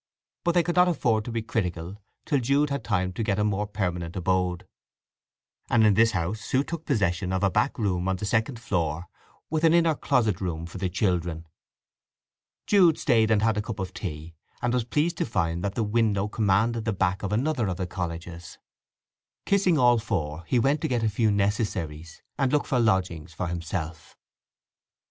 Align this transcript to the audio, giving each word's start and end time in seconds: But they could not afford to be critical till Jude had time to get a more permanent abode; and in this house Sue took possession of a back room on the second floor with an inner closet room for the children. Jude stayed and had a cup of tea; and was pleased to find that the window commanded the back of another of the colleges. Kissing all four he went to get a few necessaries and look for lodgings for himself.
But 0.43 0.53
they 0.53 0.63
could 0.63 0.77
not 0.77 0.87
afford 0.87 1.25
to 1.25 1.31
be 1.31 1.43
critical 1.43 2.01
till 2.25 2.39
Jude 2.39 2.71
had 2.71 2.83
time 2.83 3.13
to 3.13 3.21
get 3.21 3.37
a 3.37 3.43
more 3.43 3.67
permanent 3.67 4.15
abode; 4.15 4.65
and 5.69 5.85
in 5.85 5.93
this 5.93 6.13
house 6.13 6.39
Sue 6.41 6.63
took 6.63 6.85
possession 6.87 7.31
of 7.31 7.43
a 7.43 7.51
back 7.51 7.77
room 7.77 8.07
on 8.07 8.15
the 8.15 8.25
second 8.25 8.59
floor 8.59 9.05
with 9.51 9.63
an 9.63 9.75
inner 9.75 9.93
closet 9.93 10.41
room 10.41 10.65
for 10.65 10.79
the 10.79 10.89
children. 10.89 11.45
Jude 12.65 12.97
stayed 12.97 13.29
and 13.29 13.43
had 13.43 13.57
a 13.57 13.61
cup 13.61 13.77
of 13.77 13.93
tea; 13.93 14.33
and 14.59 14.73
was 14.73 14.85
pleased 14.85 15.17
to 15.19 15.25
find 15.27 15.63
that 15.63 15.75
the 15.75 15.83
window 15.83 16.27
commanded 16.27 16.83
the 16.85 16.93
back 16.93 17.21
of 17.21 17.31
another 17.31 17.67
of 17.67 17.77
the 17.77 17.85
colleges. 17.85 18.57
Kissing 19.45 19.77
all 19.77 19.99
four 19.99 20.45
he 20.47 20.57
went 20.57 20.81
to 20.81 20.87
get 20.87 21.03
a 21.03 21.09
few 21.09 21.29
necessaries 21.29 22.23
and 22.39 22.51
look 22.51 22.65
for 22.65 22.79
lodgings 22.79 23.35
for 23.35 23.45
himself. 23.45 24.17